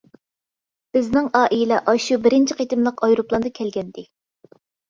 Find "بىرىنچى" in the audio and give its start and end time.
2.23-2.57